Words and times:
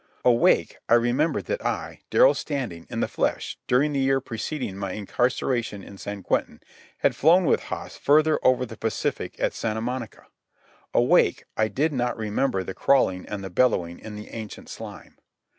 Awake, 0.25 0.79
I 0.89 0.95
remembered 0.95 1.45
that 1.45 1.63
I, 1.63 2.01
Darrell 2.09 2.33
Standing, 2.33 2.87
in 2.89 3.01
the 3.01 3.07
flesh, 3.07 3.59
during 3.67 3.93
the 3.93 3.99
year 3.99 4.19
preceding 4.19 4.75
my 4.75 4.93
incarceration 4.93 5.83
in 5.83 5.99
San 5.99 6.23
Quentin, 6.23 6.59
had 7.01 7.15
flown 7.15 7.45
with 7.45 7.61
Haas 7.65 7.97
further 7.97 8.39
over 8.41 8.65
the 8.65 8.77
Pacific 8.77 9.35
at 9.39 9.53
Santa 9.53 9.79
Monica. 9.79 10.25
Awake, 10.91 11.43
I 11.55 11.67
did 11.67 11.93
not 11.93 12.17
remember 12.17 12.63
the 12.63 12.73
crawling 12.73 13.27
and 13.27 13.43
the 13.43 13.51
bellowing 13.51 13.99
in 13.99 14.15
the 14.15 14.29
ancient 14.29 14.69
slime. 14.69 15.19